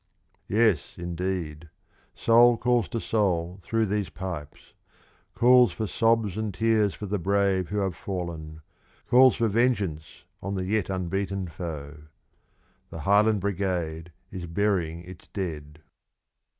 [0.49, 1.69] Yes, indeed;
[2.15, 4.73] soul calls to soul through these pipes
[5.35, 8.61] calls for sobs and tears for the brave who have fallen
[9.07, 11.97] calls for vengeance on the yet unbeaten foe.
[12.89, 15.83] The Highland Brigade is burying its dead.